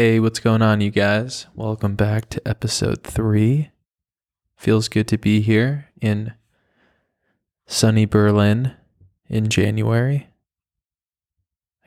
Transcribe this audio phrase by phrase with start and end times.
[0.00, 1.46] Hey, what's going on, you guys?
[1.54, 3.70] Welcome back to episode three.
[4.60, 6.34] Feels good to be here in
[7.66, 8.74] sunny Berlin
[9.26, 10.28] in January.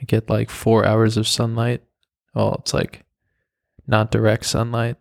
[0.01, 1.83] I get like four hours of sunlight.
[2.33, 3.03] Well, it's like
[3.85, 4.95] not direct sunlight.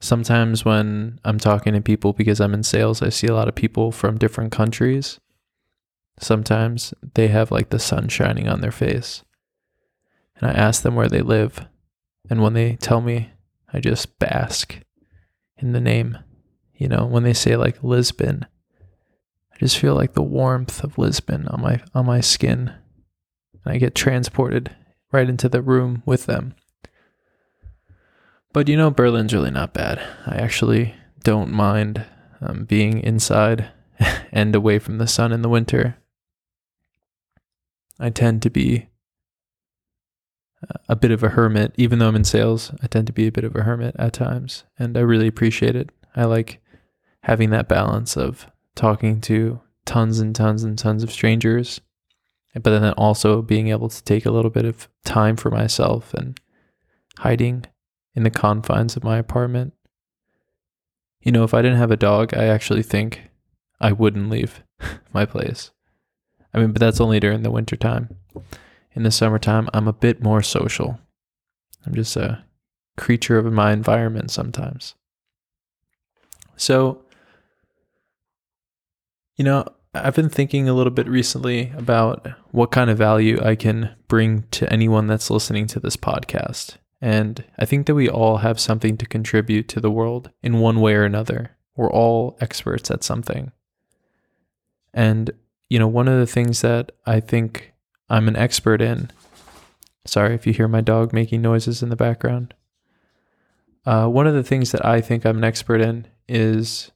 [0.00, 3.54] Sometimes when I'm talking to people because I'm in sales, I see a lot of
[3.54, 5.20] people from different countries.
[6.18, 9.22] Sometimes they have like the sun shining on their face.
[10.36, 11.60] And I ask them where they live
[12.30, 13.32] and when they tell me,
[13.70, 14.80] I just bask
[15.58, 16.16] in the name.
[16.76, 18.46] You know, when they say like Lisbon,
[19.52, 22.74] I just feel like the warmth of Lisbon on my on my skin.
[23.64, 24.74] And I get transported
[25.12, 26.54] right into the room with them.
[28.52, 29.98] But you know, Berlin's really not bad.
[30.26, 32.04] I actually don't mind
[32.40, 33.70] um, being inside
[34.32, 35.96] and away from the sun in the winter.
[37.98, 38.88] I tend to be
[40.88, 41.74] a bit of a hermit.
[41.76, 44.12] Even though I'm in sales, I tend to be a bit of a hermit at
[44.12, 45.90] times, and I really appreciate it.
[46.14, 46.60] I like
[47.26, 51.80] having that balance of talking to tons and tons and tons of strangers,
[52.54, 56.40] but then also being able to take a little bit of time for myself and
[57.18, 57.64] hiding
[58.14, 59.74] in the confines of my apartment.
[61.20, 63.22] You know, if I didn't have a dog, I actually think
[63.80, 64.62] I wouldn't leave
[65.12, 65.70] my place.
[66.54, 68.16] I mean, but that's only during the winter time
[68.96, 70.98] in the summertime, I'm a bit more social.
[71.84, 72.42] I'm just a
[72.96, 74.94] creature of my environment sometimes.
[76.56, 77.02] So,
[79.36, 83.54] you know, I've been thinking a little bit recently about what kind of value I
[83.54, 86.76] can bring to anyone that's listening to this podcast.
[87.00, 90.80] And I think that we all have something to contribute to the world in one
[90.80, 91.56] way or another.
[91.76, 93.52] We're all experts at something.
[94.94, 95.30] And,
[95.68, 97.74] you know, one of the things that I think
[98.08, 99.10] I'm an expert in.
[100.06, 102.54] Sorry if you hear my dog making noises in the background.
[103.84, 106.90] Uh, one of the things that I think I'm an expert in is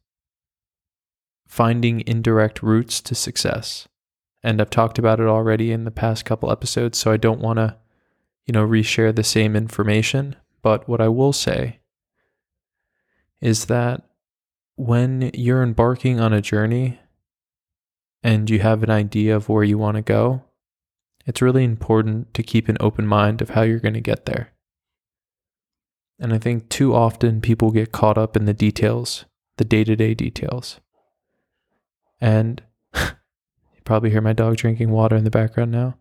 [1.50, 3.88] finding indirect routes to success.
[4.40, 7.56] And I've talked about it already in the past couple episodes, so I don't want
[7.56, 7.76] to,
[8.46, 10.36] you know, reshare the same information.
[10.62, 11.80] But what I will say
[13.40, 14.02] is that
[14.76, 17.00] when you're embarking on a journey
[18.22, 20.44] and you have an idea of where you want to go,
[21.26, 24.52] it's really important to keep an open mind of how you're going to get there.
[26.20, 29.24] And I think too often people get caught up in the details,
[29.56, 30.78] the day to day details.
[32.20, 32.62] And
[32.94, 35.96] you probably hear my dog drinking water in the background now.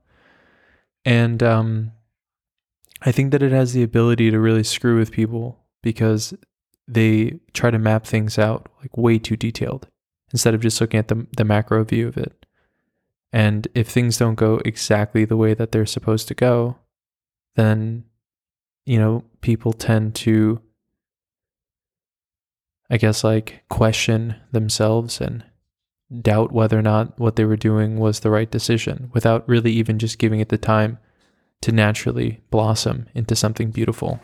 [1.06, 1.92] And um,
[3.02, 6.34] I think that it has the ability to really screw with people because
[6.88, 9.88] they try to map things out like way too detailed
[10.32, 12.46] instead of just looking at the, the macro view of it.
[13.32, 16.78] And if things don't go exactly the way that they're supposed to go,
[17.56, 18.06] then,
[18.86, 20.62] you know, people tend to,
[22.90, 25.44] I guess, like question themselves and
[26.22, 30.00] doubt whether or not what they were doing was the right decision without really even
[30.00, 30.98] just giving it the time
[31.62, 34.20] to naturally blossom into something beautiful.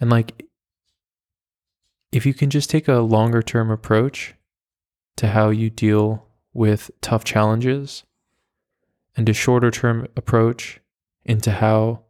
[0.00, 0.44] And like,
[2.12, 4.34] if you can just take a longer term approach
[5.16, 8.04] to how you deal with tough challenges
[9.16, 10.80] and a shorter term approach
[11.24, 12.02] into how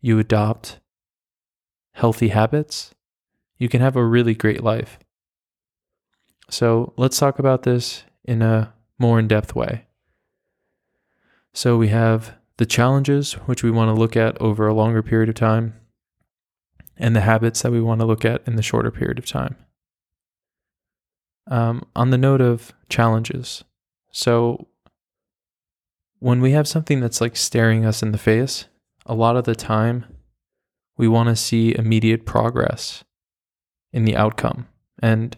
[0.00, 0.80] you adopt
[1.92, 2.94] healthy habits,
[3.58, 4.98] you can have a really great life.
[6.48, 9.86] So let's talk about this in a more in depth way.
[11.52, 15.28] So we have the challenges, which we want to look at over a longer period
[15.28, 15.74] of time,
[16.96, 19.56] and the habits that we want to look at in the shorter period of time.
[21.48, 23.64] Um, on the note of challenges,
[24.10, 24.68] so
[26.18, 28.66] when we have something that's like staring us in the face,
[29.04, 30.06] a lot of the time
[30.96, 33.04] we want to see immediate progress
[33.92, 34.66] in the outcome.
[35.00, 35.36] And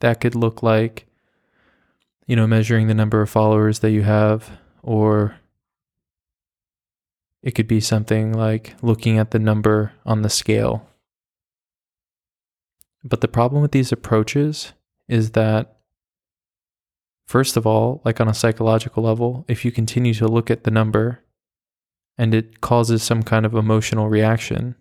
[0.00, 1.06] that could look like,
[2.26, 5.36] you know, measuring the number of followers that you have, or
[7.42, 10.86] it could be something like looking at the number on the scale.
[13.02, 14.72] But the problem with these approaches
[15.08, 15.80] is that
[17.30, 20.70] First of all, like on a psychological level, if you continue to look at the
[20.72, 21.22] number
[22.18, 24.74] and it causes some kind of emotional reaction,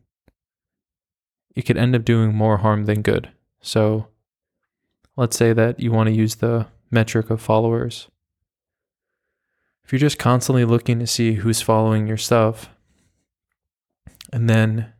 [1.55, 3.29] it could end up doing more harm than good.
[3.61, 4.07] So,
[5.19, 8.07] let's say that you want to use the metric of followers.
[9.83, 12.69] If you're just constantly looking to see who's following your stuff
[14.31, 14.93] and then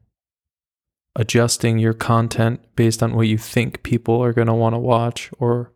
[1.16, 5.32] adjusting your content based on what you think people are going to want to watch
[5.40, 5.72] or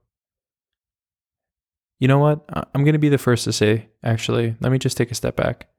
[2.00, 2.44] you know what?
[2.76, 5.38] I'm going to be the first to say, actually, let me just take a step
[5.38, 5.70] back.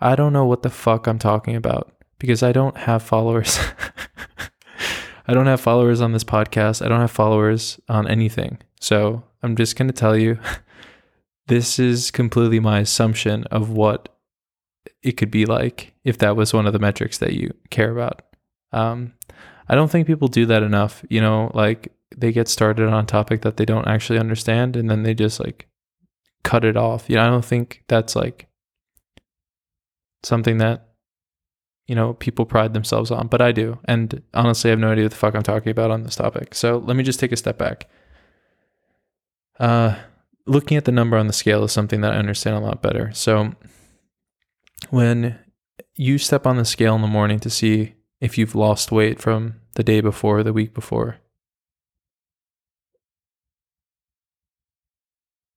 [0.00, 3.58] I don't know what the fuck I'm talking about because I don't have followers.
[5.26, 6.84] I don't have followers on this podcast.
[6.84, 8.58] I don't have followers on anything.
[8.80, 10.38] So I'm just going to tell you
[11.46, 14.08] this is completely my assumption of what
[15.02, 18.22] it could be like if that was one of the metrics that you care about.
[18.72, 19.14] Um,
[19.68, 21.04] I don't think people do that enough.
[21.08, 24.90] You know, like they get started on a topic that they don't actually understand and
[24.90, 25.68] then they just like
[26.42, 27.08] cut it off.
[27.08, 28.48] You know, I don't think that's like
[30.22, 30.91] something that
[31.86, 33.78] you know people pride themselves on, but I do.
[33.84, 36.54] And honestly, I have no idea what the fuck I'm talking about on this topic.
[36.54, 37.88] So let me just take a step back.
[39.58, 39.96] Uh,
[40.46, 43.12] looking at the number on the scale is something that I understand a lot better.
[43.12, 43.54] So
[44.90, 45.38] when
[45.96, 49.56] you step on the scale in the morning to see if you've lost weight from
[49.74, 51.18] the day before, the week before,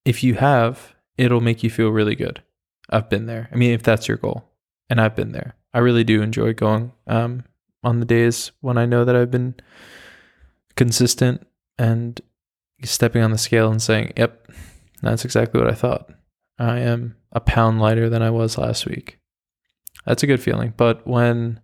[0.04, 2.44] if you have, it'll make you feel really good.
[2.89, 3.50] I've been there.
[3.51, 4.45] I mean, if that's your goal,
[4.89, 5.56] and I've been there.
[5.75, 7.44] I really do enjoy going um,
[7.83, 9.56] on the days when I know that I've been
[10.77, 11.45] consistent
[11.77, 12.22] and
[12.81, 14.51] stepping on the scale and saying, "Yep,
[15.01, 16.10] that's exactly what I thought.
[16.57, 19.19] I am a pound lighter than I was last week."
[20.06, 20.74] That's a good feeling.
[20.77, 21.60] But when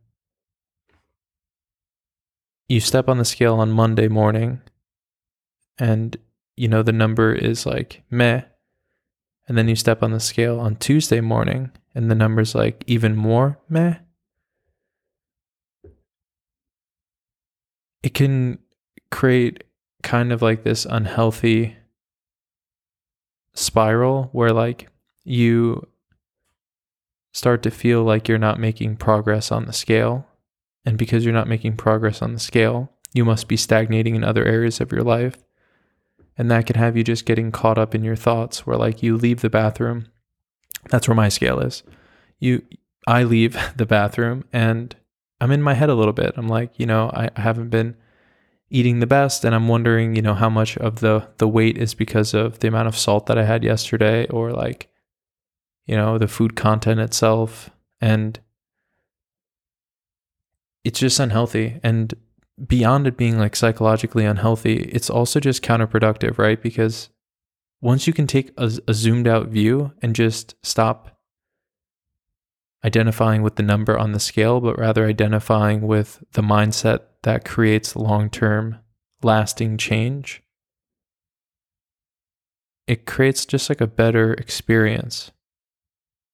[2.68, 4.60] you step on the scale on Monday morning
[5.80, 6.18] and
[6.58, 8.42] you know the number is like meh
[9.48, 13.16] and then you step on the scale on Tuesday morning and the number's like even
[13.16, 13.60] more?
[13.70, 13.96] Meh.
[18.04, 18.60] It can
[19.12, 19.64] create
[20.02, 21.76] kind of like this unhealthy
[23.54, 24.90] spiral where like
[25.24, 25.88] you
[27.34, 30.28] start to feel like you're not making progress on the scale.
[30.84, 34.46] And because you're not making progress on the scale you must be stagnating in other
[34.46, 35.38] areas of your life.
[36.38, 39.18] And that can have you just getting caught up in your thoughts where like you
[39.18, 40.08] leave the bathroom.
[40.90, 41.84] That's where my scale is.
[42.40, 42.64] You
[43.08, 44.96] I leave the bathroom and
[45.40, 46.34] I'm in my head a little bit.
[46.38, 47.96] I'm like, you know, I, I haven't been
[48.70, 51.94] eating the best and I'm wondering, you know, how much of the the weight is
[51.94, 54.88] because of the amount of salt that I had yesterday or like
[55.88, 58.40] you know, the food content itself and
[60.84, 62.14] it's just unhealthy and
[62.68, 66.62] beyond it being like psychologically unhealthy, it's also just counterproductive, right?
[66.62, 67.10] Because
[67.82, 71.20] once you can take a, a, zoomed out view and just stop
[72.86, 77.96] identifying with the number on the scale, but rather identifying with the mindset that creates
[77.96, 78.78] long term,
[79.24, 80.44] lasting change,
[82.88, 85.32] it creates just like a better experience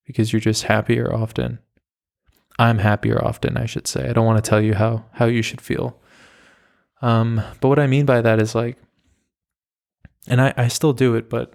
[0.05, 1.59] because you're just happier often.
[2.59, 4.09] I'm happier often, I should say.
[4.09, 5.99] I don't want to tell you how how you should feel.
[7.01, 8.77] Um, but what I mean by that is like,
[10.27, 11.53] and I, I still do it, but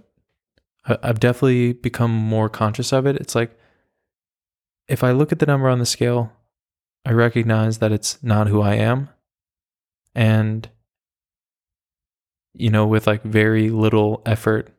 [0.86, 3.16] I, I've definitely become more conscious of it.
[3.16, 3.56] It's like,
[4.88, 6.32] if I look at the number on the scale,
[7.04, 9.08] I recognize that it's not who I am.
[10.14, 10.68] And,
[12.54, 14.70] you know, with like very little effort,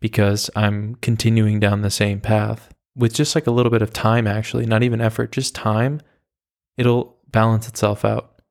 [0.00, 4.26] because I'm continuing down the same path with just like a little bit of time,
[4.26, 6.00] actually, not even effort, just time,
[6.76, 8.42] it'll balance itself out.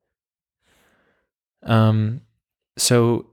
[1.62, 2.22] Um,
[2.76, 3.26] so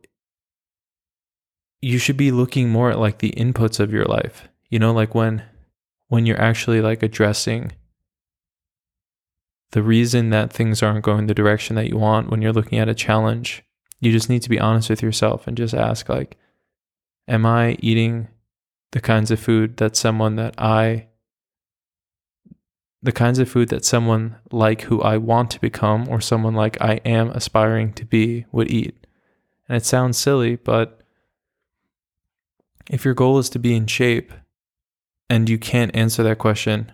[1.81, 4.47] you should be looking more at like the inputs of your life.
[4.69, 5.43] You know, like when
[6.07, 7.71] when you're actually like addressing
[9.71, 12.89] the reason that things aren't going the direction that you want when you're looking at
[12.89, 13.63] a challenge,
[13.99, 16.37] you just need to be honest with yourself and just ask like
[17.27, 18.27] am I eating
[18.91, 21.07] the kinds of food that someone that I
[23.01, 26.81] the kinds of food that someone like who I want to become or someone like
[26.81, 29.07] I am aspiring to be would eat.
[29.67, 30.98] And it sounds silly, but
[32.89, 34.31] if your goal is to be in shape
[35.29, 36.91] and you can't answer that question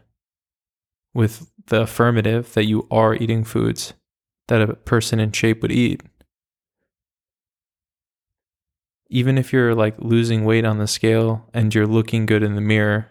[1.13, 3.93] with the affirmative that you are eating foods
[4.47, 6.03] that a person in shape would eat,
[9.09, 12.61] even if you're like losing weight on the scale and you're looking good in the
[12.61, 13.09] mirror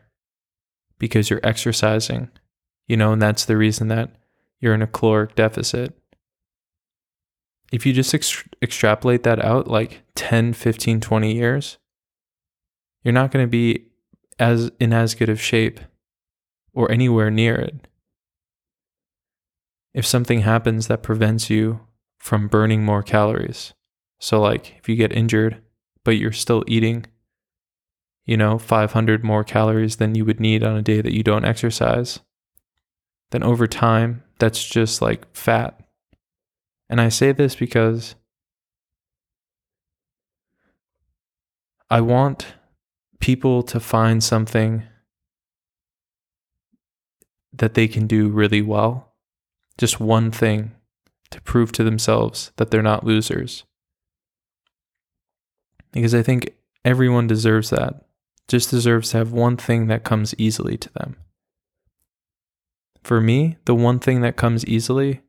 [0.98, 2.30] because you're exercising
[2.86, 4.10] you know, and that's the reason that
[4.60, 5.96] you're in a caloric deficit.
[7.72, 11.78] If you just ex- extrapolate that out like 10, 15, 20 years,
[13.04, 13.86] you're not going to be
[14.38, 15.78] as in as good of shape
[16.72, 17.86] or anywhere near it.
[19.92, 21.80] If something happens that prevents you
[22.18, 23.74] from burning more calories,
[24.18, 25.60] So, like, if you get injured,
[26.02, 27.04] but you're still eating,
[28.24, 31.44] you know, 500 more calories than you would need on a day that you don't
[31.44, 32.20] exercise,
[33.32, 35.78] then over time, that's just like fat.
[36.88, 38.14] And I say this because
[41.90, 42.46] I want
[43.24, 44.82] people to find something
[47.54, 49.14] that they can do really well,
[49.78, 50.72] just one thing
[51.30, 53.64] to prove to themselves that they're not losers.
[55.90, 56.52] Because I think
[56.84, 58.04] everyone deserves that,
[58.46, 61.16] just deserves to have one thing that comes easily to them.
[63.02, 65.22] For me, the one thing that comes easily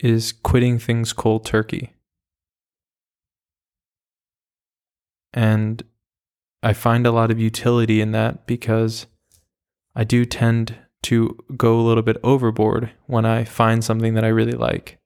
[0.00, 1.92] is quitting things cold turkey.
[5.34, 5.84] And
[6.64, 9.06] I find a lot of utility in that because
[9.94, 14.28] I do tend to go a little bit overboard when I find something that I
[14.28, 14.98] really like.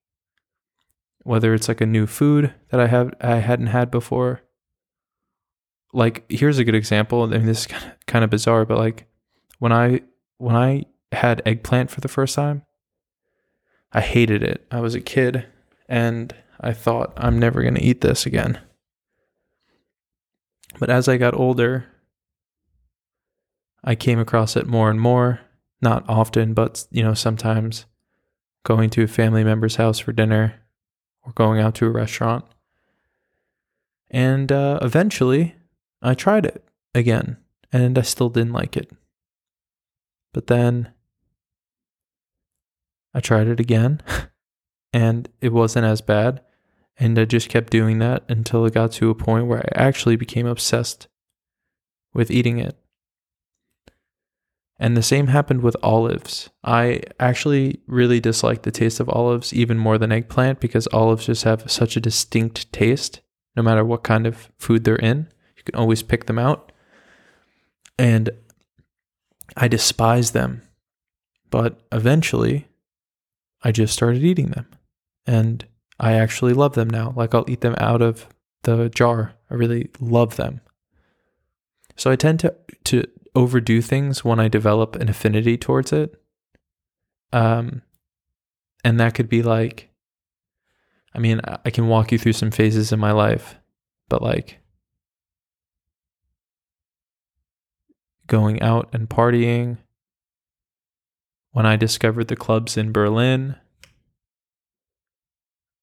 [1.25, 4.43] Whether it's like a new food that I have I hadn't had before.
[5.93, 7.25] Like here's a good example.
[7.25, 7.69] I mean this is
[8.07, 9.09] kind of bizarre, but like
[9.59, 10.03] when I
[10.37, 12.63] when I had eggplant for the first time,
[13.91, 14.65] I hated it.
[14.71, 15.45] I was a kid
[15.89, 18.61] and I thought I'm never going to eat this again.
[20.79, 21.87] But as I got older,
[23.83, 25.41] I came across it more and more
[25.81, 27.87] not often, but you know, sometimes
[28.65, 30.55] going to a family member's house for dinner
[31.23, 32.45] or going out to a restaurant.
[34.11, 35.55] And uh, eventually,
[36.03, 37.37] I tried it again,
[37.73, 38.91] and I still didn't like it.
[40.33, 40.93] But then
[43.15, 44.01] I tried it again,
[44.93, 46.41] and it wasn't as bad.
[46.99, 50.17] And I just kept doing that until it got to a point where I actually
[50.17, 51.07] became obsessed
[52.13, 52.77] with eating it.
[54.81, 56.51] And the same happened with olives.
[56.63, 61.45] I actually really dislike the taste of olives even more than eggplant because olives just
[61.45, 63.21] have such a distinct taste
[63.57, 65.29] no matter what kind of food they're in.
[65.57, 66.71] You can always pick them out.
[67.99, 68.31] And
[69.57, 70.63] I despise them.
[71.51, 72.69] But eventually,
[73.65, 74.67] I just started eating them.
[75.27, 75.67] And
[75.99, 77.13] I actually love them now.
[77.17, 78.29] Like I'll eat them out of
[78.63, 79.35] the jar.
[79.51, 80.61] I really love them.
[81.97, 86.21] So I tend to to overdo things when I develop an affinity towards it.
[87.33, 87.83] Um,
[88.85, 89.91] and that could be like,
[91.15, 93.57] I mean, I can walk you through some phases in my life,
[94.09, 94.61] but like
[98.27, 99.79] going out and partying,
[101.53, 103.57] when I discovered the clubs in Berlin,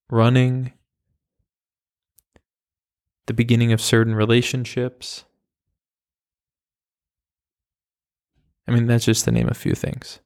[0.09, 0.73] running,
[3.27, 5.25] the beginning of certain relationships
[8.67, 10.19] I mean, that's just to name a few things.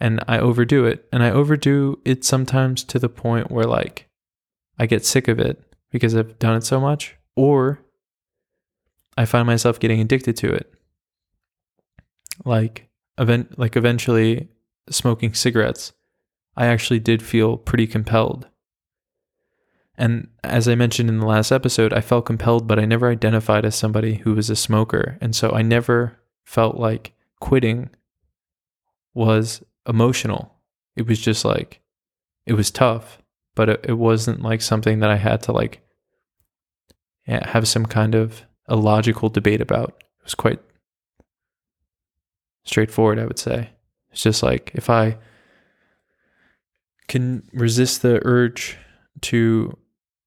[0.00, 1.06] And I overdo it.
[1.12, 4.08] And I overdo it sometimes to the point where, like,
[4.78, 7.80] I get sick of it because I've done it so much, or
[9.16, 10.72] I find myself getting addicted to it.
[12.44, 14.48] Like, event, like eventually
[14.90, 15.92] smoking cigarettes,
[16.56, 18.48] I actually did feel pretty compelled.
[19.96, 23.64] And as I mentioned in the last episode, I felt compelled, but I never identified
[23.64, 25.18] as somebody who was a smoker.
[25.20, 27.90] And so I never felt like quitting
[29.14, 30.54] was emotional.
[30.96, 31.80] It was just like,
[32.46, 33.22] it was tough,
[33.54, 35.80] but it, it wasn't like something that I had to like
[37.26, 40.02] have some kind of a logical debate about.
[40.20, 40.60] It was quite
[42.64, 43.70] straightforward, I would say.
[44.10, 45.18] It's just like if I
[47.08, 48.78] can resist the urge
[49.22, 49.76] to,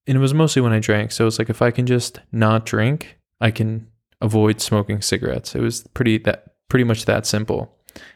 [0.08, 1.12] and it was mostly when I drank.
[1.12, 3.86] So it's like if I can just not drink, I can
[4.22, 5.54] avoid smoking cigarettes.
[5.54, 7.74] It was pretty that pretty much that simple.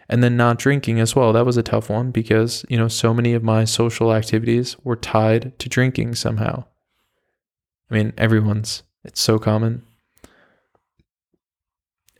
[0.08, 1.32] And then not drinking as well.
[1.32, 4.96] That was a tough one because, you know, so many of my social activities were
[4.96, 6.64] tied to drinking somehow.
[7.90, 9.82] I mean, everyone's, it's so common.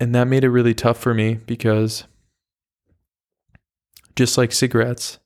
[0.00, 2.04] And that made it really tough for me because
[4.16, 5.18] just like cigarettes,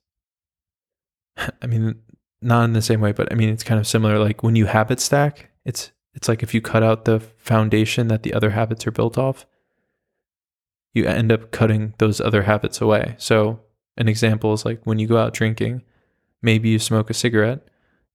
[1.61, 1.95] I mean,
[2.41, 4.19] not in the same way, but I mean, it's kind of similar.
[4.19, 8.23] Like when you habit stack, it's, it's like if you cut out the foundation that
[8.23, 9.45] the other habits are built off,
[10.97, 13.15] you end up cutting those other habits away.
[13.19, 13.59] So,
[13.97, 15.83] an example is like when you go out drinking,
[16.41, 17.67] maybe you smoke a cigarette,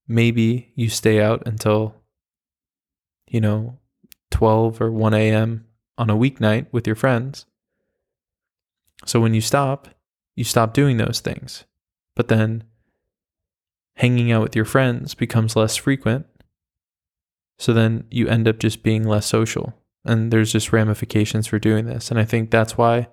[0.08, 1.94] maybe you stay out until,
[3.28, 3.78] you know,
[4.30, 5.64] 12 or 1 a.m.
[5.96, 7.46] on a weeknight with your friends.
[9.06, 9.88] So, when you stop,
[10.34, 11.64] you stop doing those things.
[12.16, 12.64] But then
[13.96, 16.26] hanging out with your friends becomes less frequent.
[17.58, 19.74] So then you end up just being less social.
[20.04, 22.10] And there's just ramifications for doing this.
[22.10, 23.08] And I think that's why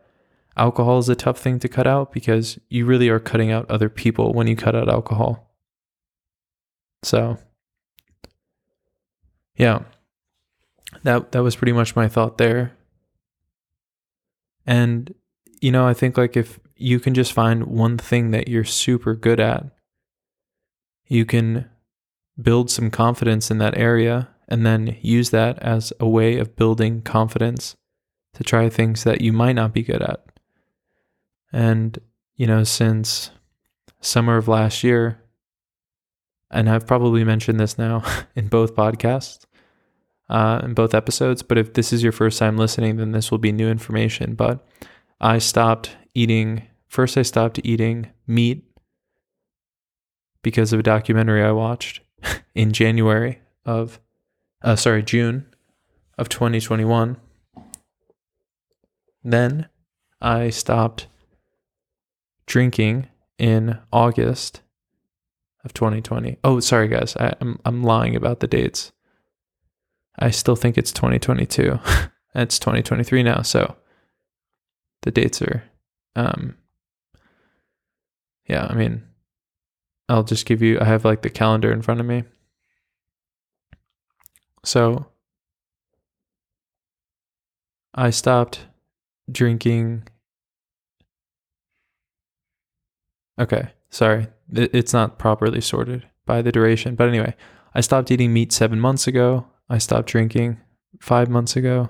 [0.58, 3.90] alcohol is a tough thing to cut out because you really are cutting out other
[3.90, 5.54] people when you cut out alcohol.
[7.04, 7.38] So
[9.56, 9.84] yeah,
[11.04, 12.74] that that was pretty much my thought there.
[14.66, 15.14] And
[15.62, 19.14] you know, I think like if you can just find one thing that you're super
[19.14, 19.66] good at,
[21.10, 21.70] you can
[22.42, 27.02] build some confidence in that area and then use that as a way of building
[27.02, 27.76] confidence
[28.34, 30.24] to try things that you might not be good at.
[31.52, 32.00] And,
[32.36, 33.32] you know, since
[34.00, 35.22] summer of last year,
[36.52, 38.04] and I've probably mentioned this now
[38.36, 39.46] in both podcasts,
[40.30, 43.40] uh, in both episodes, but if this is your first time listening, then this will
[43.40, 44.36] be new information.
[44.36, 44.66] But
[45.20, 48.69] I stopped eating, first, I stopped eating meat
[50.42, 52.02] because of a documentary I watched
[52.56, 54.00] in January of,
[54.62, 55.46] uh, sorry, June
[56.18, 57.18] of 2021.
[59.24, 59.68] Then
[60.22, 61.08] I stopped
[62.46, 64.62] drinking in August
[65.64, 66.38] of 2020.
[66.44, 68.92] Oh, sorry guys, I, I'm I'm lying about the dates.
[70.18, 71.80] I still think it's 2022.
[72.36, 73.76] it's 2023 now, so
[75.02, 75.64] the dates are
[76.16, 76.56] um
[78.48, 79.04] yeah, I mean
[80.10, 82.24] I'll just give you I have like the calendar in front of me.
[84.66, 85.08] So
[87.94, 88.66] I stopped
[89.32, 90.08] drinking
[93.40, 94.28] Okay, sorry.
[94.52, 96.96] It's not properly sorted by the duration.
[96.96, 97.36] But anyway,
[97.74, 99.48] I stopped eating meat 7 months ago.
[99.70, 100.58] I stopped drinking
[101.00, 101.90] 5 months ago.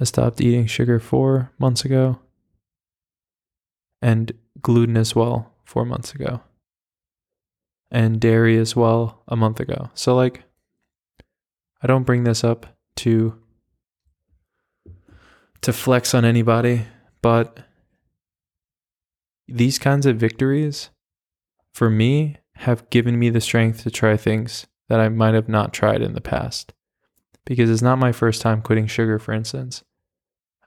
[0.00, 2.18] I stopped eating sugar 4 months ago.
[4.02, 6.40] And gluten as well 4 months ago.
[7.94, 9.88] And dairy as well a month ago.
[9.94, 10.42] So like
[11.80, 13.38] I don't bring this up to
[15.60, 16.86] to flex on anybody,
[17.22, 17.60] but
[19.46, 20.90] these kinds of victories
[21.72, 25.72] for me have given me the strength to try things that I might have not
[25.72, 26.72] tried in the past.
[27.44, 29.84] Because it's not my first time quitting sugar, for instance.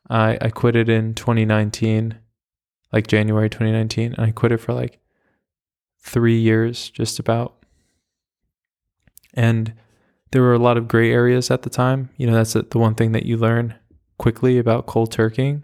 [0.09, 2.17] I, I quit it in 2019,
[2.93, 4.99] like January 2019, and I quit it for like
[5.99, 7.55] three years, just about.
[9.33, 9.73] And
[10.31, 12.09] there were a lot of gray areas at the time.
[12.17, 13.75] You know, that's the one thing that you learn
[14.17, 15.63] quickly about cold turkeying.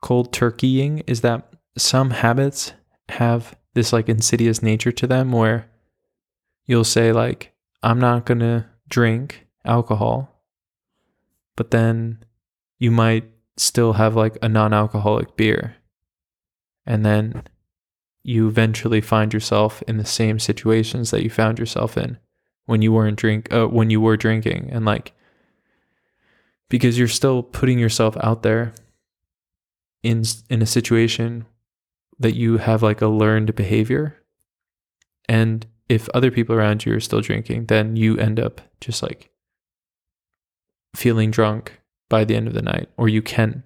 [0.00, 2.72] Cold turkeying is that some habits
[3.10, 5.70] have this like insidious nature to them where
[6.66, 10.42] you'll say like I'm not going to drink alcohol
[11.56, 12.24] but then
[12.78, 13.24] you might
[13.56, 15.76] still have like a non-alcoholic beer
[16.86, 17.42] and then
[18.22, 22.18] you eventually find yourself in the same situations that you found yourself in
[22.66, 25.12] when you weren't drink uh, when you were drinking and like
[26.68, 28.72] because you're still putting yourself out there
[30.02, 31.46] in in a situation
[32.18, 34.16] that you have like a learned behavior.
[35.28, 39.30] And if other people around you are still drinking, then you end up just like
[40.94, 43.64] feeling drunk by the end of the night, or you can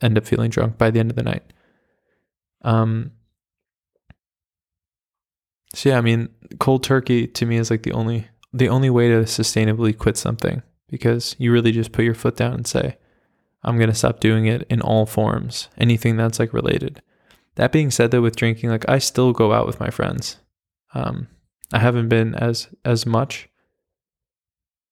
[0.00, 1.52] end up feeling drunk by the end of the night.
[2.62, 3.12] Um,
[5.74, 6.28] so yeah, I mean,
[6.58, 10.62] cold turkey to me is like the only the only way to sustainably quit something
[10.88, 12.96] because you really just put your foot down and say,
[13.62, 17.02] I'm gonna stop doing it in all forms, anything that's like related.
[17.56, 20.38] That being said, though, with drinking, like I still go out with my friends.
[20.94, 21.28] Um,
[21.72, 23.48] I haven't been as as much,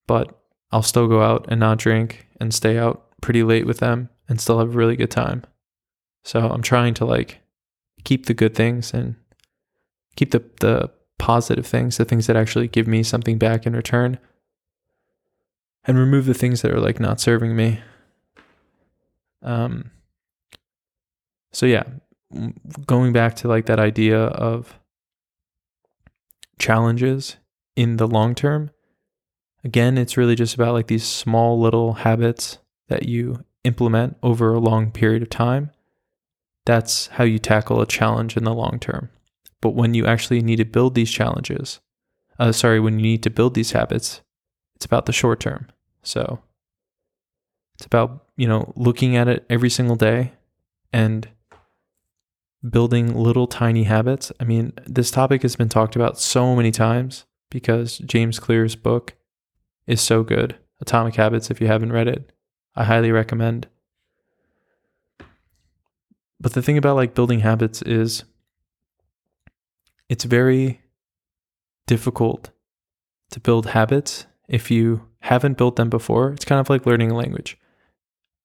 [0.07, 0.39] but
[0.71, 4.39] I'll still go out and not drink and stay out pretty late with them and
[4.39, 5.43] still have a really good time.
[6.23, 7.41] So I'm trying to like
[8.03, 9.15] keep the good things and
[10.19, 14.19] keep the the positive things, the things that actually give me something back in return,
[15.85, 17.79] and remove the things that are like not serving me.
[19.41, 19.91] Um.
[21.53, 21.83] So yeah,
[22.85, 24.77] going back to like that idea of
[26.59, 27.37] challenges
[27.77, 28.71] in the long term,
[29.63, 34.59] again, it's really just about like these small little habits that you implement over a
[34.59, 35.71] long period of time.
[36.65, 39.09] That's how you tackle a challenge in the long term.
[39.61, 41.79] But when you actually need to build these challenges,
[42.37, 44.21] uh, sorry, when you need to build these habits,
[44.75, 45.67] it's about the short term.
[46.01, 46.39] So
[47.75, 50.33] it's about, you know, looking at it every single day
[50.93, 51.27] and
[52.67, 54.31] building little tiny habits.
[54.39, 59.15] I mean, this topic has been talked about so many times because James Clear's book
[59.87, 60.57] is so good.
[60.81, 62.31] Atomic Habits, if you haven't read it,
[62.75, 63.67] I highly recommend.
[66.39, 68.23] But the thing about like building habits is
[70.09, 70.81] it's very
[71.87, 72.49] difficult
[73.31, 76.31] to build habits if you haven't built them before.
[76.33, 77.57] It's kind of like learning a language.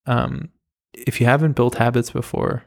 [0.07, 0.50] Um,
[0.92, 2.64] if you haven't built habits before,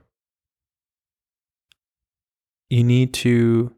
[2.69, 3.73] you need to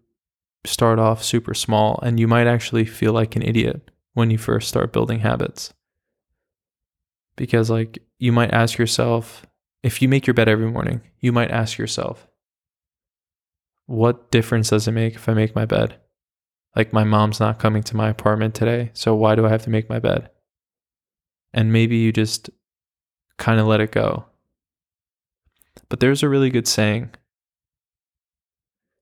[0.65, 4.67] start off super small and you might actually feel like an idiot when you first
[4.67, 5.73] start building habits.
[7.35, 9.45] Because, like, you might ask yourself,
[9.83, 12.27] if you make your bed every morning, you might ask yourself,
[13.89, 15.95] what difference does it make if I make my bed?
[16.75, 19.71] Like, my mom's not coming to my apartment today, so why do I have to
[19.71, 20.29] make my bed?
[21.55, 22.51] And maybe you just
[23.37, 24.25] kind of let it go.
[25.89, 27.09] But there's a really good saying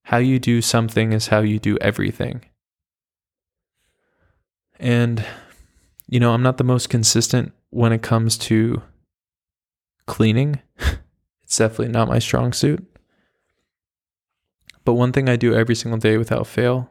[0.03, 2.45] how you do something is how you do everything.
[4.79, 5.25] And,
[6.07, 8.81] you know, I'm not the most consistent when it comes to
[10.05, 10.61] cleaning.
[11.43, 12.87] it's definitely not my strong suit.
[14.87, 16.89] But one thing I do every single day without fail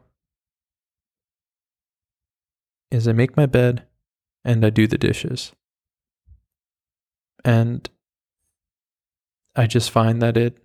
[2.91, 3.87] is I make my bed
[4.45, 5.53] and I do the dishes.
[7.43, 7.89] And
[9.57, 10.59] I just find that it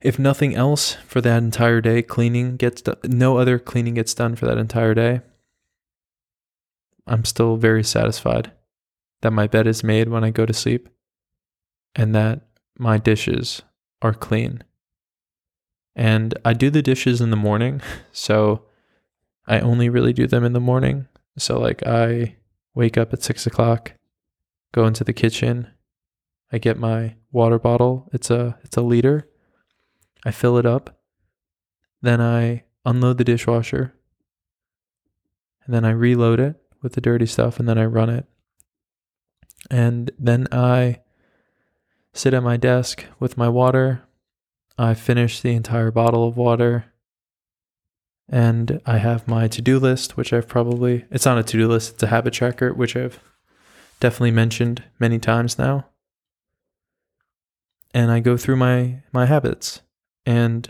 [0.00, 4.36] if nothing else for that entire day cleaning gets done no other cleaning gets done
[4.36, 5.20] for that entire day
[7.06, 8.52] i'm still very satisfied
[9.20, 10.88] that my bed is made when i go to sleep
[11.94, 12.40] and that
[12.78, 13.62] my dishes
[14.00, 14.62] are clean
[15.96, 17.80] and i do the dishes in the morning
[18.12, 18.62] so
[19.48, 22.36] i only really do them in the morning so like i
[22.74, 23.94] wake up at six o'clock
[24.72, 25.66] go into the kitchen
[26.52, 29.28] i get my water bottle it's a it's a liter
[30.26, 30.98] I fill it up.
[32.02, 33.94] Then I unload the dishwasher.
[35.64, 38.26] And then I reload it with the dirty stuff and then I run it.
[39.70, 41.00] And then I
[42.12, 44.02] sit at my desk with my water.
[44.78, 46.86] I finish the entire bottle of water.
[48.28, 51.68] And I have my to do list, which I've probably, it's not a to do
[51.68, 53.20] list, it's a habit tracker, which I've
[54.00, 55.86] definitely mentioned many times now.
[57.94, 59.80] And I go through my, my habits.
[60.26, 60.68] And,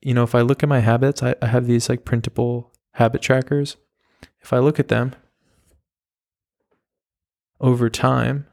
[0.00, 3.22] you know, if I look at my habits, I, I have these like printable habit
[3.22, 3.76] trackers.
[4.40, 5.14] If I look at them
[7.60, 8.46] over time,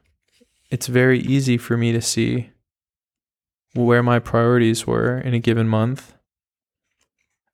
[0.70, 2.52] it's very easy for me to see
[3.74, 6.14] where my priorities were in a given month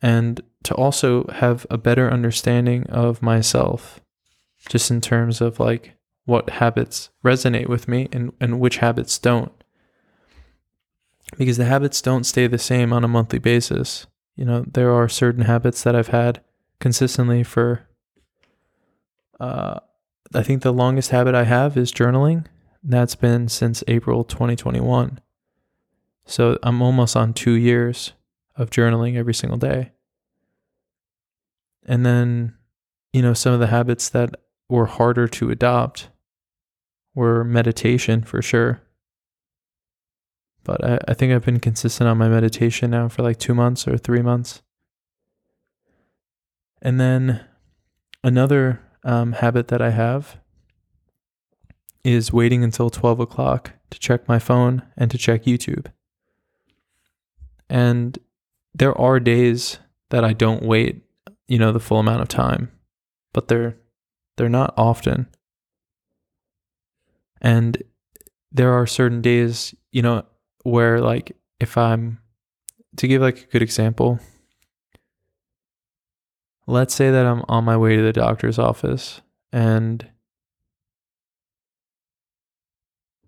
[0.01, 3.99] and to also have a better understanding of myself
[4.67, 5.93] just in terms of like
[6.25, 9.51] what habits resonate with me and, and which habits don't
[11.38, 14.08] because the habits don't stay the same on a monthly basis.
[14.36, 16.41] You know, there are certain habits that I've had
[16.80, 17.88] consistently for
[19.39, 19.80] uh
[20.34, 22.45] I think the longest habit I have is journaling.
[22.84, 25.19] That's been since April 2021.
[26.28, 28.13] So I'm almost on 2 years
[28.56, 29.92] of journaling every single day.
[31.86, 32.54] And then,
[33.13, 34.36] you know, some of the habits that
[34.70, 36.10] were harder to adopt
[37.16, 38.82] were meditation for sure.
[40.63, 43.88] But I, I think I've been consistent on my meditation now for like two months
[43.88, 44.62] or three months.
[46.82, 47.46] And then
[48.24, 50.38] another um, habit that I have
[52.04, 55.88] is waiting until 12 o'clock to check my phone and to check YouTube.
[57.69, 58.17] And
[58.73, 61.03] there are days that I don't wait,
[61.47, 62.71] you know, the full amount of time,
[63.34, 63.77] but they're
[64.38, 65.27] they're not often.
[67.41, 67.82] And
[68.51, 70.23] there are certain days, you know,
[70.63, 72.19] where like if I'm
[72.97, 74.19] to give like a good example,
[76.65, 80.08] let's say that I'm on my way to the doctor's office and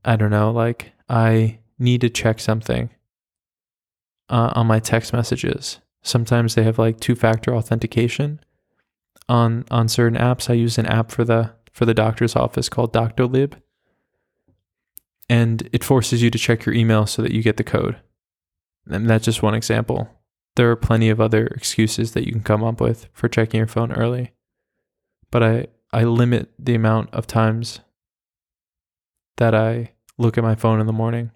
[0.03, 2.89] I don't know, like I need to check something
[4.29, 5.79] uh, on my text messages.
[6.01, 8.39] Sometimes they have like two-factor authentication
[9.27, 10.49] on on certain apps.
[10.49, 13.55] I use an app for the for the doctor's office called Doctolib
[15.29, 17.97] and it forces you to check your email so that you get the code.
[18.87, 20.09] And that's just one example.
[20.55, 23.67] There are plenty of other excuses that you can come up with for checking your
[23.67, 24.31] phone early.
[25.29, 27.81] But I, I limit the amount of times
[29.37, 31.31] that I look at my phone in the morning.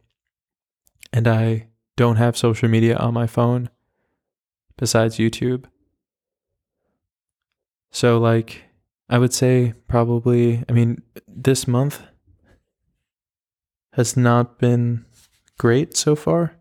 [1.13, 3.69] And I don't have social media on my phone
[4.77, 5.65] besides YouTube.
[7.91, 8.63] So, like,
[9.09, 12.01] I would say probably, I mean, this month
[13.93, 15.05] has not been
[15.59, 16.55] great so far.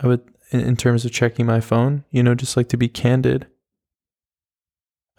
[0.00, 3.46] I would, in terms of checking my phone, you know, just like to be candid.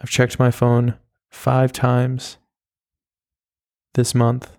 [0.00, 0.98] I've checked my phone
[1.30, 2.36] five times
[3.94, 4.54] this month,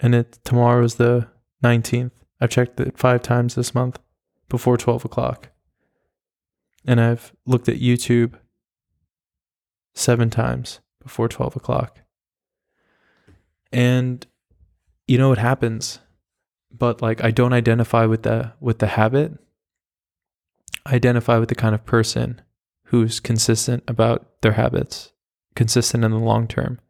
[0.00, 1.28] and it tomorrow is the
[1.62, 2.10] 19th.
[2.40, 3.98] I've checked it five times this month
[4.48, 5.50] before 12 o'clock.
[6.84, 8.34] And I've looked at YouTube
[9.94, 12.00] seven times before 12 o'clock.
[13.72, 14.26] And
[15.06, 15.98] you know it happens
[16.70, 19.38] but like i don't identify with the with the habit
[20.86, 22.40] i identify with the kind of person
[22.94, 25.12] who's consistent about their habits,
[25.56, 26.80] consistent in the long term.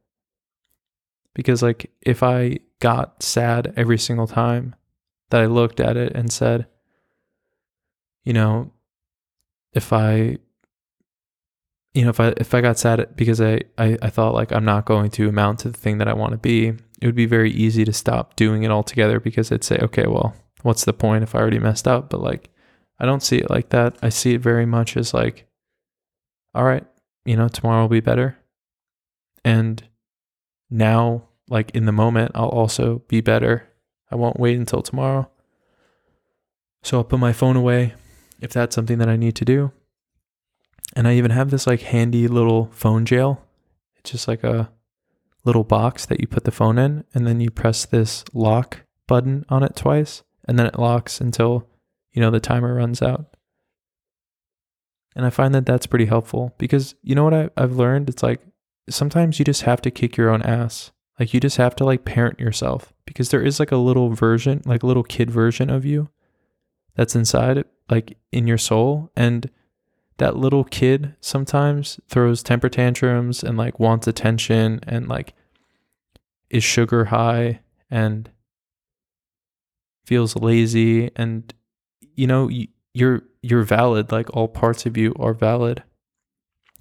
[1.35, 4.75] Because, like, if I got sad every single time
[5.35, 6.69] that I looked at it and said,
[8.25, 8.71] you know,
[9.73, 10.39] if I,
[11.93, 14.65] you know, if I if I got sad because I, I I thought like I'm
[14.65, 17.27] not going to amount to the thing that I want to be, it would be
[17.27, 21.25] very easy to stop doing it altogether because I'd say, okay, well, what's the point
[21.25, 22.11] if I already messed up?
[22.11, 22.51] But like,
[23.01, 23.97] I don't see it like that.
[24.03, 25.49] I see it very much as like,
[26.55, 26.87] all right,
[27.25, 28.39] you know, tomorrow will be better.
[29.45, 29.83] And
[30.71, 33.69] now, like in the moment, I'll also be better.
[34.15, 35.29] I won't wait until tomorrow.
[36.85, 37.95] So I'll put my phone away
[38.41, 39.73] if that's something that I need to do.
[40.95, 43.45] And I even have this like handy little phone jail.
[43.97, 44.71] It's just like a
[45.45, 49.45] little box that you put the phone in, and then you press this lock button
[49.49, 51.69] on it twice, and then it locks until,
[52.13, 53.37] you know, the timer runs out.
[55.17, 58.09] And I find that that's pretty helpful because you know what I, I've learned?
[58.09, 58.41] It's like
[58.89, 60.93] sometimes you just have to kick your own ass.
[61.19, 64.63] Like you just have to like parent yourself because there is like a little version,
[64.65, 66.09] like a little kid version of you
[66.95, 69.11] that's inside, like in your soul.
[69.17, 69.51] And
[70.19, 75.35] that little kid sometimes throws temper tantrums and like wants attention and like
[76.51, 78.31] is sugar high and
[80.05, 81.11] feels lazy.
[81.17, 81.53] And
[82.15, 82.49] you know
[82.93, 84.13] you're you're valid.
[84.13, 85.83] Like all parts of you are valid.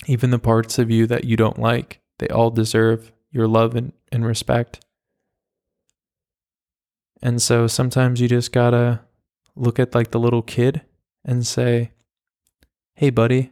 [0.05, 3.93] Even the parts of you that you don't like they all deserve your love and,
[4.11, 4.79] and respect
[7.23, 8.99] and so sometimes you just gotta
[9.55, 10.81] look at like the little kid
[11.23, 11.93] and say,
[12.95, 13.51] hey, buddy,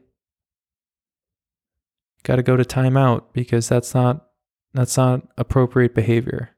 [2.24, 4.28] got to go to timeout because that's not
[4.74, 6.52] that's not appropriate behavior.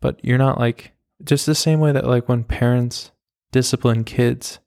[0.00, 0.92] But you're not like
[1.24, 3.10] just the same way that like when parents
[3.50, 4.60] discipline kids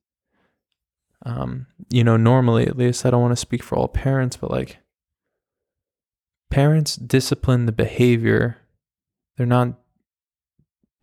[1.23, 4.51] um you know normally at least I don't want to speak for all parents but
[4.51, 4.79] like
[6.49, 8.57] parents discipline the behavior
[9.37, 9.80] they're not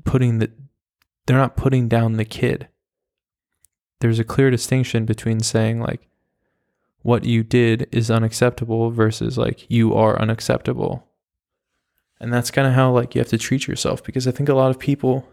[0.09, 0.51] putting the
[1.27, 2.69] they're not putting down the kid.
[4.01, 6.09] There's a clear distinction between saying like
[7.03, 11.07] what you did is unacceptable versus like you are unacceptable.
[12.19, 14.55] And that's kind of how like you have to treat yourself because I think a
[14.55, 15.29] lot of people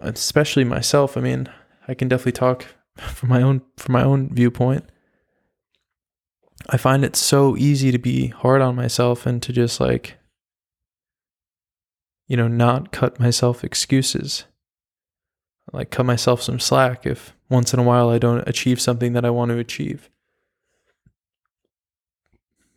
[0.00, 1.48] especially myself, I mean,
[1.86, 2.64] I can definitely talk
[2.96, 4.84] from my own from my own viewpoint.
[6.70, 10.16] I find it so easy to be hard on myself and to just like
[12.26, 14.44] you know, not cut myself excuses.
[15.72, 19.24] Like cut myself some slack if once in a while I don't achieve something that
[19.24, 20.10] I want to achieve.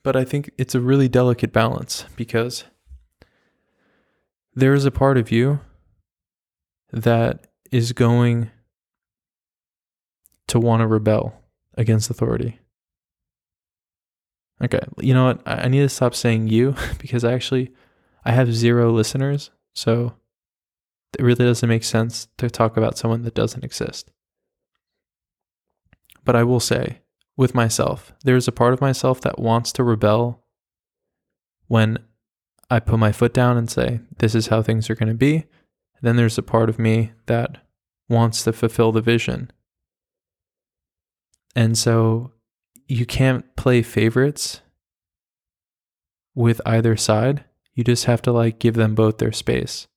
[0.03, 2.63] But I think it's a really delicate balance because
[4.55, 5.59] there is a part of you
[6.91, 8.49] that is going
[10.47, 11.33] to want to rebel
[11.77, 12.59] against authority.
[14.63, 15.41] Okay, you know what?
[15.45, 17.71] I need to stop saying you because I actually
[18.27, 20.13] I have zero listeners, so
[21.17, 24.11] it really doesn't make sense to talk about someone that doesn't exist.
[26.25, 26.99] But I will say,
[27.37, 30.43] with myself, there's a part of myself that wants to rebel
[31.67, 31.99] when
[32.69, 35.45] I put my foot down and say, this is how things are going to be.
[36.01, 37.59] Then there's a part of me that
[38.09, 39.51] wants to fulfill the vision.
[41.55, 42.33] And so
[42.89, 44.59] you can't play favorites
[46.35, 47.45] with either side.
[47.77, 49.87] You just have to like give them both their space.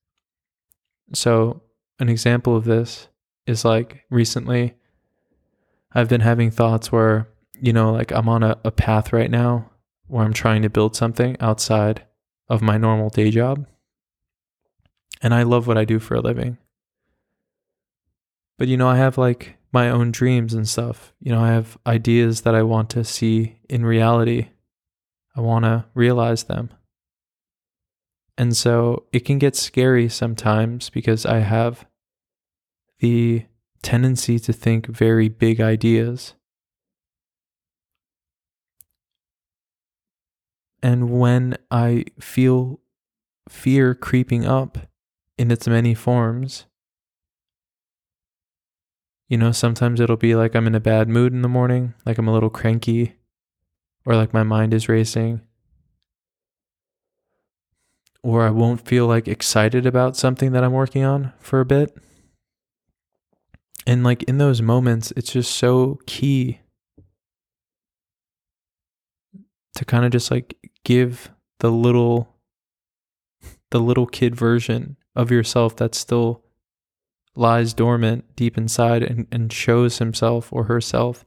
[1.15, 1.63] So,
[1.99, 3.09] an example of this
[3.47, 4.75] is like recently
[5.93, 7.27] I've been having thoughts where,
[7.59, 9.71] you know, like I'm on a, a path right now
[10.09, 12.05] where I'm trying to build something outside
[12.51, 13.67] of my normal day job.
[15.23, 16.59] And I love what I do for a living.
[18.59, 21.15] But, you know, I have like my own dreams and stuff.
[21.19, 24.51] You know, I have ideas that I want to see in reality.
[25.35, 26.69] I want to realize them.
[28.41, 31.85] And so it can get scary sometimes because I have
[33.01, 33.45] the
[33.83, 36.33] tendency to think very big ideas.
[40.83, 42.81] And when I feel
[43.47, 44.79] fear creeping up
[45.37, 46.65] in its many forms,
[49.29, 52.17] you know, sometimes it'll be like I'm in a bad mood in the morning, like
[52.17, 53.17] I'm a little cranky,
[54.07, 55.43] or like my mind is racing
[58.23, 61.97] or I won't feel like excited about something that I'm working on for a bit.
[63.87, 66.61] And like in those moments, it's just so key
[69.75, 71.31] to kind of just like give
[71.61, 72.37] the little
[73.71, 76.45] the little kid version of yourself that still
[77.37, 81.25] lies dormant deep inside and, and shows himself or herself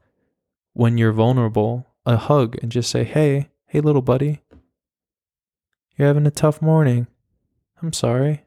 [0.73, 4.41] when you're vulnerable, a hug and just say, Hey, hey, little buddy,
[5.97, 7.07] you're having a tough morning.
[7.81, 8.43] I'm sorry.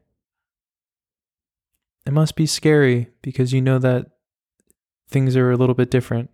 [2.06, 4.06] It must be scary because you know that
[5.08, 6.30] things are a little bit different.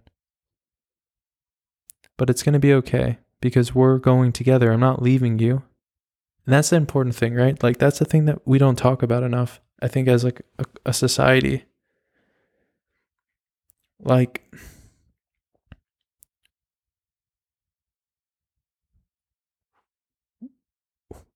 [2.17, 4.71] But it's going to be okay because we're going together.
[4.71, 5.63] I'm not leaving you.
[6.47, 7.61] And that's the important thing, right?
[7.63, 10.65] Like, that's the thing that we don't talk about enough, I think, as like a,
[10.87, 11.65] a society.
[14.01, 14.43] Like,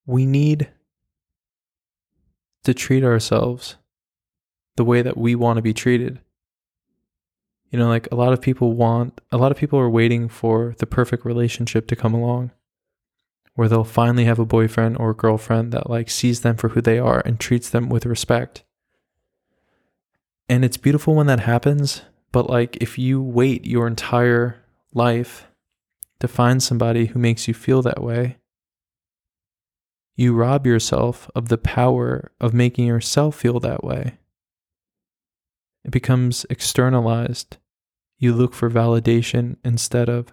[0.07, 0.71] we need
[2.64, 3.77] to treat ourselves
[4.77, 6.21] the way that we want to be treated.
[7.71, 10.75] You know, like a lot of people want, a lot of people are waiting for
[10.79, 12.53] the perfect relationship to come along
[13.57, 16.81] where they'll finally have a boyfriend or a girlfriend that like sees them for who
[16.81, 18.62] they are and treats them with respect.
[20.49, 25.49] And it's beautiful when that happens, but like if you wait your entire life
[26.21, 28.37] to find somebody who makes you feel that way,
[30.16, 34.18] you rob yourself of the power of making yourself feel that way.
[35.85, 37.59] It becomes externalized.
[38.18, 40.33] You look for validation instead of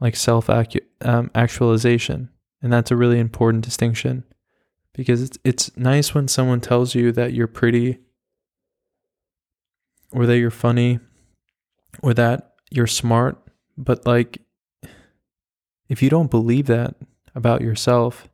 [0.00, 2.28] like self um, actualization.
[2.60, 4.24] And that's a really important distinction
[4.92, 7.98] because it's, it's nice when someone tells you that you're pretty
[10.10, 10.98] or that you're funny
[12.02, 13.38] or that you're smart.
[13.78, 14.40] But like,
[15.88, 16.96] if you don't believe that
[17.34, 18.28] about yourself,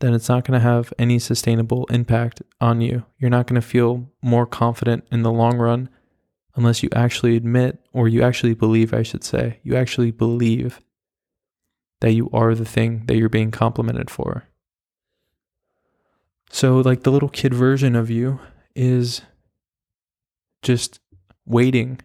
[0.00, 3.04] then it's not going to have any sustainable impact on you.
[3.18, 5.88] You're not going to feel more confident in the long run
[6.56, 10.80] unless you actually admit, or you actually believe, I should say, you actually believe
[12.00, 14.44] that you are the thing that you're being complimented for.
[16.50, 18.40] So, like the little kid version of you
[18.74, 19.20] is
[20.62, 20.98] just
[21.46, 22.00] waiting,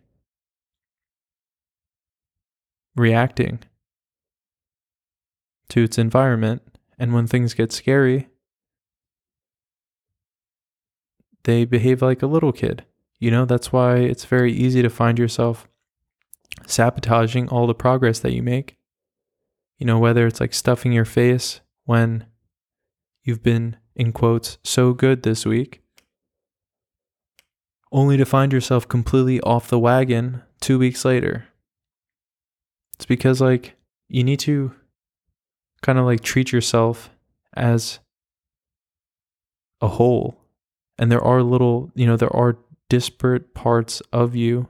[2.96, 3.60] reacting
[5.70, 6.62] to its environment
[6.98, 8.30] and when things get scary,
[11.44, 12.86] they behave like a little kid.
[13.20, 15.68] You know, that's why it's very easy to find yourself
[16.66, 18.78] sabotaging all the progress that you make.
[19.78, 22.26] You know, whether it's like stuffing your face when
[23.24, 25.82] you've been, in quotes, so good this week,
[27.92, 31.46] only to find yourself completely off the wagon two weeks later.
[32.96, 33.76] It's because, like,
[34.08, 34.74] you need to
[35.86, 37.12] kind of like treat yourself
[37.54, 38.00] as
[39.82, 40.42] a whole.
[40.98, 42.58] And there are little, you know, there are
[42.90, 44.68] disparate parts of you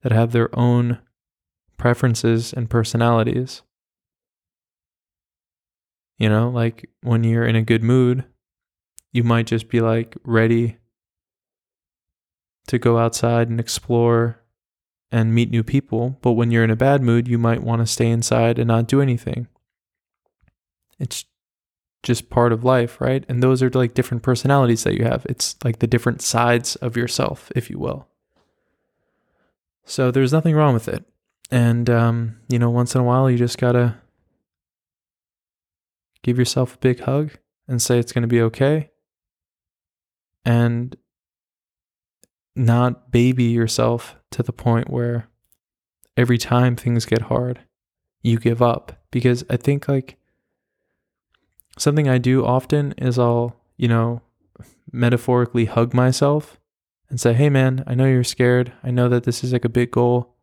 [0.00, 0.98] that have their own
[1.76, 3.60] preferences and personalities.
[6.16, 8.24] You know, like when you're in a good mood,
[9.12, 10.78] you might just be like ready
[12.68, 14.42] to go outside and explore
[15.12, 16.18] and meet new people.
[16.22, 18.88] But when you're in a bad mood, you might want to stay inside and not
[18.88, 19.48] do anything.
[20.98, 21.24] It's
[22.02, 23.24] just part of life, right?
[23.28, 25.26] And those are like different personalities that you have.
[25.28, 28.08] It's like the different sides of yourself, if you will.
[29.84, 31.04] So there's nothing wrong with it.
[31.50, 33.96] And, um, you know, once in a while, you just got to
[36.22, 37.32] give yourself a big hug
[37.66, 38.90] and say it's to be okay.
[40.44, 40.96] And
[42.54, 45.28] not baby yourself to the point where
[46.16, 47.60] every time things get hard,
[48.22, 49.00] you give up.
[49.10, 50.18] Because I think, like,
[51.78, 54.22] something I do often is I'll, you know,
[54.92, 56.58] metaphorically hug myself
[57.10, 58.72] and say, hey, man, I know you're scared.
[58.82, 60.34] I know that this is like a big goal,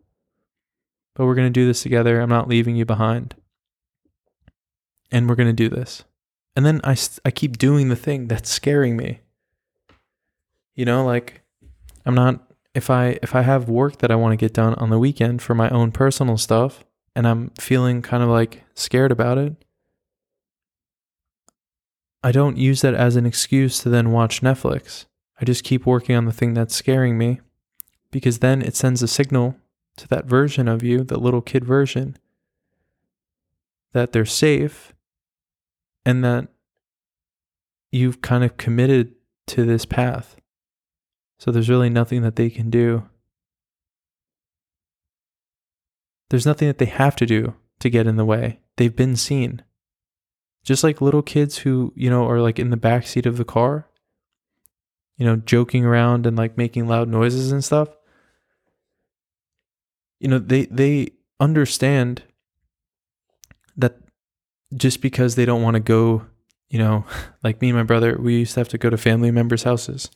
[1.15, 2.19] but we're going to do this together.
[2.19, 3.35] I'm not leaving you behind.
[5.11, 6.03] And we're going to do this.
[6.55, 9.19] And then I, I keep doing the thing that's scaring me.
[10.73, 11.41] You know, like
[12.05, 12.41] I'm not
[12.73, 15.41] if I if I have work that I want to get done on the weekend
[15.41, 16.83] for my own personal stuff
[17.15, 19.55] and I'm feeling kind of like scared about it,
[22.25, 25.05] I don't use that as an excuse to then watch Netflix.
[25.39, 27.39] I just keep working on the thing that's scaring me
[28.09, 29.57] because then it sends a signal
[29.97, 32.17] to that version of you, the little kid version,
[33.93, 34.91] that they're safe
[36.03, 36.47] and that
[37.91, 39.13] you've kind of committed
[39.45, 40.35] to this path.
[41.37, 43.07] So there's really nothing that they can do.
[46.29, 48.61] There's nothing that they have to do to get in the way.
[48.77, 49.61] They've been seen
[50.65, 53.45] just like little kids who, you know, are like in the back seat of the
[53.45, 53.87] car,
[55.15, 57.89] you know, joking around and like making loud noises and stuff.
[60.19, 62.23] You know, they they understand
[63.77, 63.97] that
[64.75, 66.25] just because they don't want to go,
[66.67, 67.05] you know,
[67.43, 70.09] like me and my brother, we used to have to go to family members' houses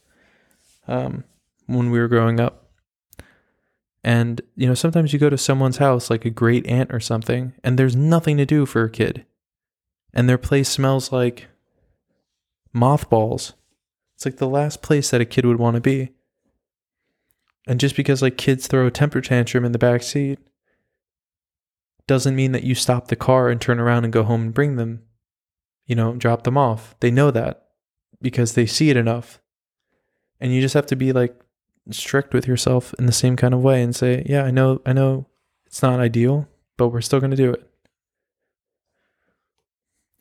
[0.87, 1.23] um,
[1.67, 2.65] when we were growing up.
[4.03, 7.53] And, you know, sometimes you go to someone's house, like a great aunt or something,
[7.63, 9.25] and there's nothing to do for a kid.
[10.13, 11.47] And their place smells like
[12.73, 13.53] mothballs.
[14.15, 16.11] It's like the last place that a kid would want to be.
[17.67, 20.39] And just because like kids throw a temper tantrum in the back seat
[22.07, 24.75] doesn't mean that you stop the car and turn around and go home and bring
[24.75, 25.03] them,
[25.85, 26.95] you know, drop them off.
[26.99, 27.67] They know that
[28.21, 29.39] because they see it enough.
[30.39, 31.39] And you just have to be like
[31.91, 34.93] strict with yourself in the same kind of way and say, "Yeah, I know I
[34.93, 35.27] know
[35.67, 36.47] it's not ideal,
[36.77, 37.68] but we're still going to do it."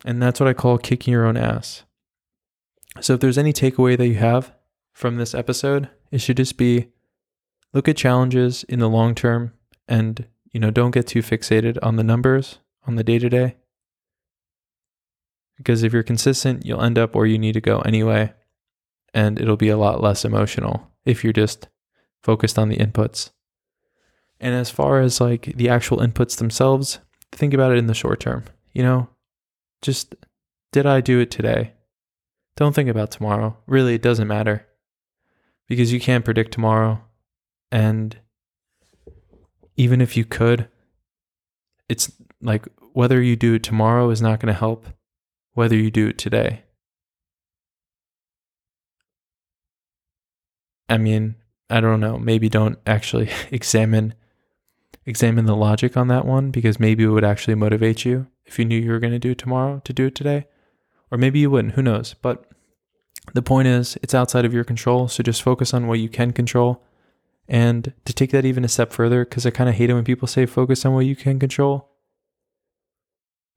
[0.04, 1.84] And that's what I call kicking your own ass.
[3.00, 4.52] So if there's any takeaway that you have
[4.92, 6.88] from this episode, it should just be
[7.72, 9.52] look at challenges in the long term
[9.86, 13.56] and, you know, don't get too fixated on the numbers on the day to day.
[15.56, 18.32] Because if you're consistent, you'll end up where you need to go anyway,
[19.12, 21.68] and it'll be a lot less emotional if you're just
[22.22, 23.30] focused on the inputs.
[24.40, 27.00] And as far as like the actual inputs themselves,
[27.32, 28.44] think about it in the short term.
[28.72, 29.08] You know,
[29.82, 30.14] just
[30.72, 31.72] did I do it today?
[32.56, 33.56] Don't think about tomorrow.
[33.66, 34.66] Really, it doesn't matter
[35.68, 37.00] because you can't predict tomorrow.
[37.70, 38.18] And
[39.76, 40.68] even if you could,
[41.88, 42.10] it's
[42.40, 44.86] like whether you do it tomorrow is not going to help
[45.52, 46.62] whether you do it today.
[50.88, 51.36] I mean,
[51.70, 52.18] I don't know.
[52.18, 54.14] Maybe don't actually examine
[55.06, 58.64] examine the logic on that one because maybe it would actually motivate you if you
[58.64, 60.46] knew you were going to do it tomorrow to do it today.
[61.10, 62.14] Or maybe you wouldn't, who knows?
[62.20, 62.44] But
[63.34, 65.08] the point is, it's outside of your control.
[65.08, 66.84] So just focus on what you can control.
[67.48, 70.04] And to take that even a step further, because I kind of hate it when
[70.04, 71.88] people say focus on what you can control.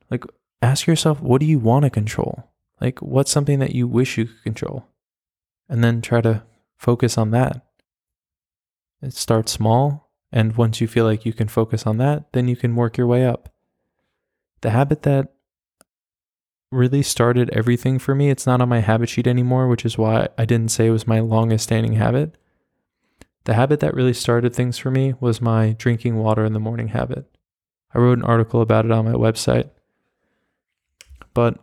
[0.09, 0.23] Like,
[0.61, 2.49] ask yourself, what do you want to control?
[2.79, 4.85] Like, what's something that you wish you could control?
[5.67, 6.43] And then try to
[6.77, 7.65] focus on that.
[9.01, 10.10] It starts small.
[10.31, 13.07] And once you feel like you can focus on that, then you can work your
[13.07, 13.49] way up.
[14.61, 15.33] The habit that
[16.71, 18.29] really started everything for me.
[18.29, 21.05] It's not on my habit sheet anymore, which is why I didn't say it was
[21.07, 22.37] my longest standing habit.
[23.43, 26.89] The habit that really started things for me was my drinking water in the morning
[26.89, 27.25] habit.
[27.93, 29.69] I wrote an article about it on my website.
[31.33, 31.59] But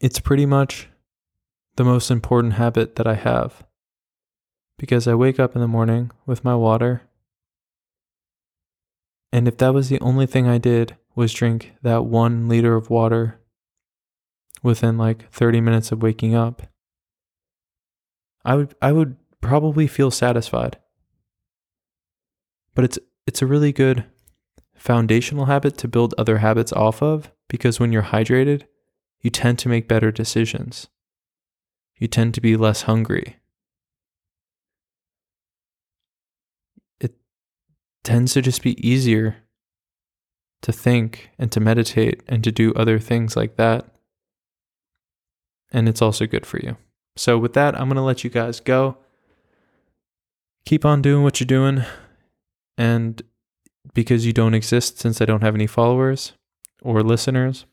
[0.00, 0.88] it's pretty much
[1.76, 3.64] the most important habit that I have
[4.76, 7.02] because I wake up in the morning with my water.
[9.32, 12.90] And if that was the only thing I did was drink that one liter of
[12.90, 13.40] water
[14.62, 16.62] within like 30 minutes of waking up,
[18.44, 20.78] I would I would probably feel satisfied.
[22.74, 24.04] But it's it's a really good
[24.74, 28.62] foundational habit to build other habits off of because when you're hydrated,
[29.20, 30.88] you tend to make better decisions.
[31.98, 33.38] You tend to be less hungry.
[38.04, 39.36] Tends to just be easier
[40.62, 43.86] to think and to meditate and to do other things like that
[45.70, 46.76] and it's also good for you.
[47.16, 48.98] So, with that, I'm going to let you guys go.
[50.64, 51.84] Keep on doing what you're doing.
[52.76, 53.20] And
[53.94, 56.32] because you don't exist, since I don't have any followers
[56.82, 57.66] or listeners,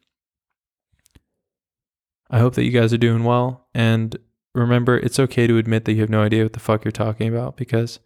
[2.29, 3.67] I hope that you guys are doing well.
[3.75, 4.17] And
[4.55, 7.27] remember, it's okay to admit that you have no idea what the fuck you're talking
[7.27, 7.99] about because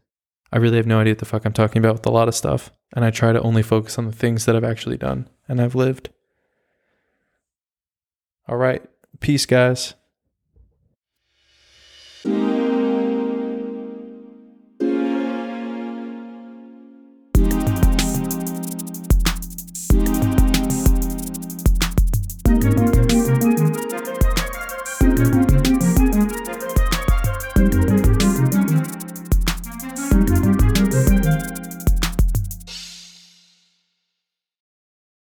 [0.51, 2.35] I really have no idea what the fuck I'm talking about with a lot of
[2.35, 2.71] stuff.
[2.95, 5.75] And I try to only focus on the things that I've actually done and I've
[5.75, 6.09] lived.
[8.47, 8.83] All right.
[9.19, 9.93] Peace, guys.